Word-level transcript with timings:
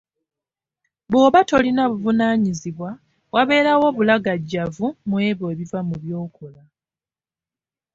Bw'oba 1.09 1.39
tolina 1.49 1.83
buvunaanyizibwa 1.91 2.89
wabeerawo 3.33 3.85
obulagajjavu 3.91 4.87
mw'ebyo 5.09 5.45
ebiva 5.53 5.79
mu 5.87 5.95
by'okola. 6.03 6.61